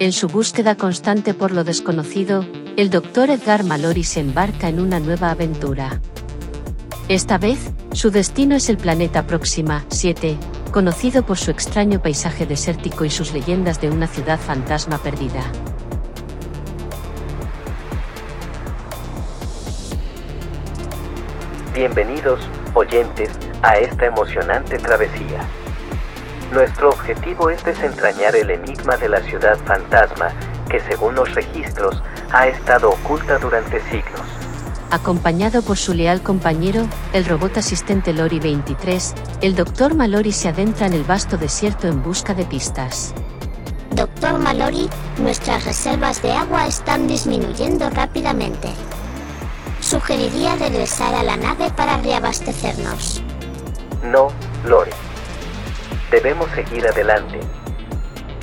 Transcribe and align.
En 0.00 0.12
su 0.12 0.28
búsqueda 0.28 0.76
constante 0.76 1.34
por 1.34 1.50
lo 1.50 1.62
desconocido, 1.62 2.46
el 2.78 2.88
doctor 2.88 3.28
Edgar 3.28 3.64
Mallory 3.64 4.02
se 4.02 4.20
embarca 4.20 4.70
en 4.70 4.80
una 4.80 4.98
nueva 4.98 5.30
aventura. 5.30 6.00
Esta 7.08 7.36
vez, 7.36 7.70
su 7.92 8.10
destino 8.10 8.56
es 8.56 8.70
el 8.70 8.78
planeta 8.78 9.26
Próxima 9.26 9.84
7, 9.88 10.38
conocido 10.72 11.22
por 11.26 11.36
su 11.36 11.50
extraño 11.50 12.00
paisaje 12.00 12.46
desértico 12.46 13.04
y 13.04 13.10
sus 13.10 13.34
leyendas 13.34 13.82
de 13.82 13.90
una 13.90 14.06
ciudad 14.06 14.40
fantasma 14.40 14.96
perdida. 14.96 15.42
Bienvenidos, 21.74 22.40
oyentes, 22.72 23.32
a 23.60 23.76
esta 23.76 24.06
emocionante 24.06 24.78
travesía. 24.78 25.46
Nuestro 26.52 26.88
objetivo 26.88 27.48
es 27.48 27.64
desentrañar 27.64 28.34
el 28.34 28.50
enigma 28.50 28.96
de 28.96 29.08
la 29.08 29.20
ciudad 29.20 29.56
fantasma 29.66 30.32
que 30.68 30.80
según 30.80 31.14
los 31.14 31.32
registros 31.34 32.02
ha 32.32 32.48
estado 32.48 32.90
oculta 32.90 33.38
durante 33.38 33.80
siglos. 33.88 34.20
Acompañado 34.90 35.62
por 35.62 35.76
su 35.76 35.94
leal 35.94 36.22
compañero, 36.22 36.88
el 37.12 37.24
robot 37.24 37.58
asistente 37.58 38.12
Lori 38.12 38.40
23, 38.40 39.14
el 39.42 39.54
Dr. 39.54 39.94
Mallory 39.94 40.32
se 40.32 40.48
adentra 40.48 40.86
en 40.86 40.94
el 40.94 41.04
vasto 41.04 41.36
desierto 41.36 41.86
en 41.86 42.02
busca 42.02 42.34
de 42.34 42.44
pistas. 42.44 43.14
Doctor 43.92 44.38
Mallory, 44.38 44.88
nuestras 45.18 45.64
reservas 45.64 46.20
de 46.22 46.32
agua 46.32 46.66
están 46.66 47.06
disminuyendo 47.06 47.88
rápidamente. 47.90 48.70
Sugeriría 49.80 50.56
regresar 50.56 51.14
a 51.14 51.22
la 51.22 51.36
nave 51.36 51.70
para 51.76 51.96
reabastecernos. 51.98 53.22
No, 54.02 54.28
Lori. 54.66 54.90
Debemos 56.10 56.50
seguir 56.50 56.86
adelante. 56.86 57.40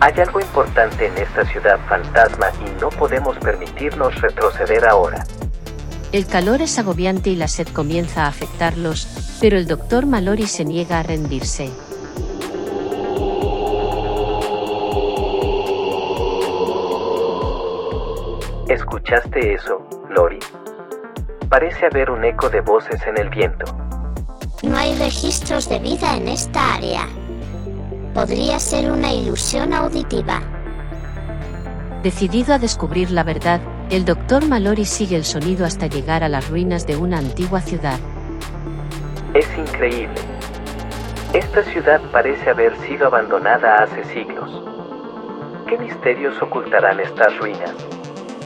Hay 0.00 0.14
algo 0.18 0.40
importante 0.40 1.06
en 1.06 1.18
esta 1.18 1.44
ciudad 1.44 1.78
fantasma 1.88 2.46
y 2.66 2.80
no 2.80 2.88
podemos 2.88 3.36
permitirnos 3.38 4.18
retroceder 4.20 4.86
ahora. 4.86 5.26
El 6.12 6.26
calor 6.26 6.62
es 6.62 6.78
agobiante 6.78 7.30
y 7.30 7.36
la 7.36 7.48
sed 7.48 7.68
comienza 7.68 8.24
a 8.24 8.28
afectarlos, 8.28 9.36
pero 9.40 9.58
el 9.58 9.66
doctor 9.66 10.06
Mallory 10.06 10.46
se 10.46 10.64
niega 10.64 11.00
a 11.00 11.02
rendirse. 11.02 11.70
¿Escuchaste 18.68 19.52
eso, 19.52 19.86
Lori? 20.08 20.38
Parece 21.48 21.86
haber 21.86 22.10
un 22.10 22.24
eco 22.24 22.48
de 22.48 22.60
voces 22.60 23.00
en 23.06 23.18
el 23.18 23.28
viento. 23.28 23.64
No 24.62 24.76
hay 24.76 24.96
registros 24.98 25.68
de 25.68 25.78
vida 25.78 26.16
en 26.16 26.28
esta 26.28 26.74
área. 26.74 27.06
Podría 28.20 28.58
ser 28.58 28.92
una 28.92 29.14
ilusión 29.14 29.72
auditiva. 29.72 30.42
Decidido 32.02 32.52
a 32.52 32.58
descubrir 32.58 33.10
la 33.10 33.24
verdad, 33.24 33.62
el 33.88 34.04
doctor 34.04 34.46
Mallory 34.46 34.84
sigue 34.84 35.16
el 35.16 35.24
sonido 35.24 35.64
hasta 35.64 35.86
llegar 35.86 36.22
a 36.22 36.28
las 36.28 36.50
ruinas 36.50 36.86
de 36.86 36.98
una 36.98 37.16
antigua 37.16 37.62
ciudad. 37.62 37.98
Es 39.32 39.48
increíble. 39.56 40.20
Esta 41.32 41.62
ciudad 41.72 41.98
parece 42.12 42.50
haber 42.50 42.76
sido 42.86 43.06
abandonada 43.06 43.84
hace 43.84 44.04
siglos. 44.12 44.50
¿Qué 45.66 45.78
misterios 45.78 46.34
ocultarán 46.42 47.00
estas 47.00 47.34
ruinas? 47.38 47.74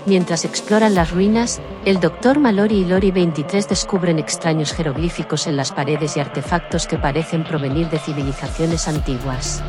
Mientras 0.07 0.45
exploran 0.45 0.95
las 0.95 1.13
ruinas, 1.13 1.63
el 1.87 1.99
Dr. 1.99 2.39
Mallory 2.39 2.81
y 2.81 2.85
Lori 2.85 3.11
23 3.11 3.67
descubren 3.69 4.19
extraños 4.19 4.75
jeroglíficos 4.75 5.47
en 5.47 5.57
las 5.57 5.73
paredes 5.73 6.19
y 6.19 6.21
artefactos 6.21 6.87
que 6.87 6.99
parecen 6.99 7.43
provenir 7.43 7.89
de 7.89 7.99
civilizaciones 7.99 8.87
antiguas. 8.87 9.63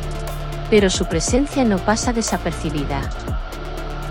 Pero 0.68 0.90
su 0.90 1.06
presencia 1.06 1.64
no 1.64 1.78
pasa 1.78 2.12
desapercibida. 2.12 3.00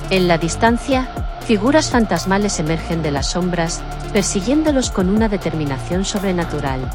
En 0.10 0.28
la 0.28 0.40
distancia, 0.40 1.08
figuras 1.46 1.92
fantasmales 1.92 2.60
emergen 2.60 3.04
de 3.04 3.12
las 3.12 3.28
sombras, 3.28 3.84
persiguiéndolos 4.12 4.90
con 4.90 5.10
una 5.10 5.30
determinación 5.30 6.06
sobrenatural. 6.06 6.90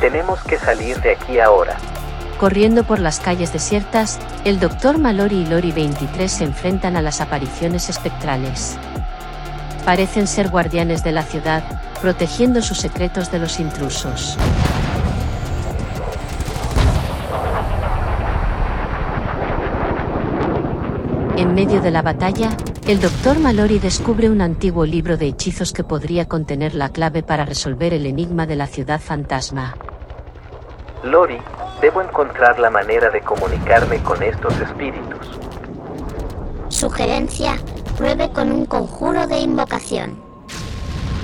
Tenemos 0.00 0.42
que 0.44 0.58
salir 0.58 1.00
de 1.00 1.12
aquí 1.12 1.38
ahora. 1.38 1.78
Corriendo 2.38 2.82
por 2.84 2.98
las 2.98 3.20
calles 3.20 3.52
desiertas, 3.52 4.18
el 4.44 4.58
Dr. 4.58 4.98
Mallory 4.98 5.36
y 5.36 5.46
Lori 5.46 5.70
23 5.70 6.30
se 6.30 6.44
enfrentan 6.44 6.96
a 6.96 7.02
las 7.02 7.20
apariciones 7.20 7.88
espectrales. 7.88 8.76
Parecen 9.84 10.26
ser 10.26 10.48
guardianes 10.48 11.04
de 11.04 11.12
la 11.12 11.22
ciudad, 11.22 11.62
protegiendo 12.00 12.60
sus 12.60 12.78
secretos 12.78 13.30
de 13.30 13.38
los 13.38 13.60
intrusos. 13.60 14.36
En 21.36 21.54
medio 21.54 21.80
de 21.80 21.90
la 21.90 22.02
batalla, 22.02 22.56
el 22.88 23.00
Dr. 23.00 23.38
Mallory 23.38 23.78
descubre 23.78 24.28
un 24.28 24.40
antiguo 24.40 24.84
libro 24.86 25.16
de 25.16 25.28
hechizos 25.28 25.72
que 25.72 25.84
podría 25.84 26.26
contener 26.26 26.74
la 26.74 26.88
clave 26.88 27.22
para 27.22 27.44
resolver 27.44 27.94
el 27.94 28.06
enigma 28.06 28.46
de 28.46 28.56
la 28.56 28.66
ciudad 28.66 29.00
fantasma. 29.00 29.76
Lori, 31.02 31.38
debo 31.80 32.02
encontrar 32.02 32.58
la 32.58 32.70
manera 32.70 33.10
de 33.10 33.20
comunicarme 33.20 34.02
con 34.02 34.22
estos 34.22 34.58
espíritus. 34.60 35.38
Sugerencia, 36.68 37.56
pruebe 37.96 38.30
con 38.30 38.50
un 38.50 38.66
conjuro 38.66 39.26
de 39.26 39.38
invocación. 39.38 40.16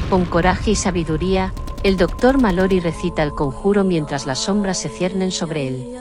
Con 0.08 0.24
coraje 0.24 0.72
y 0.72 0.76
sabiduría, 0.76 1.52
el 1.82 1.96
Dr. 1.96 2.38
Mallory 2.38 2.80
recita 2.80 3.22
el 3.22 3.32
conjuro 3.32 3.84
mientras 3.84 4.26
las 4.26 4.38
sombras 4.38 4.78
se 4.78 4.88
ciernen 4.88 5.30
sobre 5.30 5.68
él. 5.68 5.99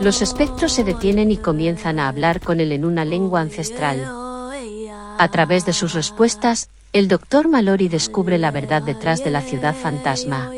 Los 0.00 0.22
espectros 0.22 0.72
se 0.72 0.84
detienen 0.84 1.30
y 1.30 1.38
comienzan 1.38 1.98
a 1.98 2.08
hablar 2.08 2.40
con 2.40 2.60
él 2.60 2.72
en 2.72 2.84
una 2.84 3.04
lengua 3.04 3.40
ancestral. 3.40 4.04
A 5.18 5.28
través 5.30 5.64
de 5.64 5.72
sus 5.72 5.94
respuestas, 5.94 6.68
el 6.92 7.08
Dr. 7.08 7.48
Mallory 7.48 7.88
descubre 7.88 8.38
la 8.38 8.50
verdad 8.50 8.82
detrás 8.82 9.24
de 9.24 9.30
la 9.30 9.40
ciudad 9.40 9.74
fantasma. 9.74 10.50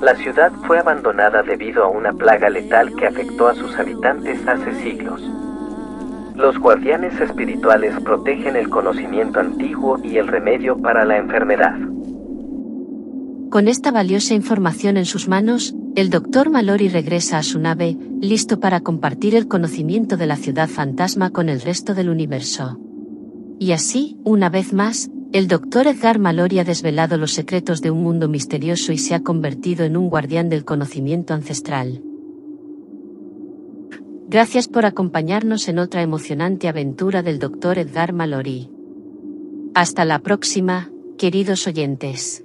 La 0.00 0.16
ciudad 0.16 0.50
fue 0.66 0.78
abandonada 0.78 1.42
debido 1.42 1.84
a 1.84 1.88
una 1.88 2.12
plaga 2.14 2.48
letal 2.48 2.94
que 2.96 3.06
afectó 3.06 3.48
a 3.48 3.54
sus 3.54 3.78
habitantes 3.78 4.40
hace 4.48 4.74
siglos. 4.82 5.20
Los 6.34 6.58
guardianes 6.58 7.20
espirituales 7.20 7.94
protegen 8.02 8.56
el 8.56 8.70
conocimiento 8.70 9.40
antiguo 9.40 9.98
y 10.02 10.16
el 10.16 10.26
remedio 10.26 10.78
para 10.78 11.04
la 11.04 11.18
enfermedad. 11.18 11.76
Con 13.50 13.66
esta 13.66 13.90
valiosa 13.90 14.34
información 14.34 14.96
en 14.96 15.06
sus 15.06 15.26
manos, 15.26 15.74
el 15.96 16.08
Dr. 16.08 16.50
Mallory 16.50 16.88
regresa 16.88 17.38
a 17.38 17.42
su 17.42 17.58
nave, 17.58 17.96
listo 18.20 18.60
para 18.60 18.80
compartir 18.80 19.34
el 19.34 19.48
conocimiento 19.48 20.16
de 20.16 20.26
la 20.26 20.36
ciudad 20.36 20.68
fantasma 20.68 21.30
con 21.30 21.48
el 21.48 21.60
resto 21.60 21.92
del 21.92 22.10
universo. 22.10 22.78
Y 23.58 23.72
así, 23.72 24.16
una 24.22 24.50
vez 24.50 24.72
más, 24.72 25.10
el 25.32 25.48
Dr. 25.48 25.88
Edgar 25.88 26.20
Mallory 26.20 26.60
ha 26.60 26.64
desvelado 26.64 27.16
los 27.16 27.32
secretos 27.32 27.80
de 27.82 27.90
un 27.90 28.04
mundo 28.04 28.28
misterioso 28.28 28.92
y 28.92 28.98
se 28.98 29.16
ha 29.16 29.24
convertido 29.24 29.84
en 29.84 29.96
un 29.96 30.10
guardián 30.10 30.48
del 30.48 30.64
conocimiento 30.64 31.34
ancestral. 31.34 32.04
Gracias 34.28 34.68
por 34.68 34.86
acompañarnos 34.86 35.68
en 35.68 35.80
otra 35.80 36.02
emocionante 36.02 36.68
aventura 36.68 37.24
del 37.24 37.40
Dr. 37.40 37.80
Edgar 37.80 38.12
Mallory. 38.12 38.70
Hasta 39.74 40.04
la 40.04 40.20
próxima, 40.20 40.92
queridos 41.18 41.66
oyentes. 41.66 42.44